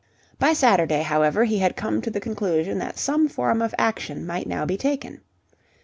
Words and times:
By 0.39 0.53
Saturday, 0.53 1.03
however, 1.03 1.43
he 1.43 1.59
had 1.59 1.75
come 1.75 2.01
to 2.01 2.09
the 2.09 2.19
conclusion 2.19 2.79
that 2.79 2.97
some 2.97 3.27
form 3.29 3.61
of 3.61 3.75
action 3.77 4.25
might 4.25 4.47
now 4.47 4.65
be 4.65 4.75
taken. 4.75 5.21